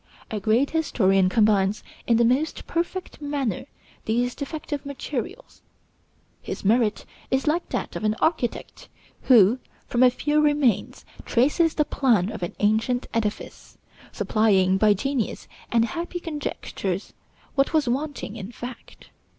A 0.31 0.39
great 0.39 0.71
historian 0.71 1.29
combines 1.29 1.83
in 2.07 2.17
the 2.17 2.25
most 2.25 2.65
perfect 2.65 3.21
manner 3.21 3.67
these 4.05 4.33
defective 4.33 4.83
materials. 4.83 5.61
His 6.41 6.65
merit 6.65 7.05
is 7.29 7.45
like 7.45 7.69
that 7.69 7.95
of 7.95 8.03
an 8.03 8.15
architect, 8.15 8.89
who, 9.21 9.59
from 9.85 10.01
a 10.01 10.09
few 10.09 10.41
remains, 10.41 11.05
traces 11.23 11.75
the 11.75 11.85
plan 11.85 12.31
of 12.31 12.41
an 12.41 12.55
ancient 12.57 13.05
edifice; 13.13 13.77
supplying, 14.11 14.77
by 14.77 14.95
genius 14.95 15.47
and 15.71 15.85
happy 15.85 16.19
conjectures, 16.19 17.13
what 17.53 17.71
was 17.71 17.87
wanting 17.87 18.35
in 18.35 18.51
fact. 18.51 19.11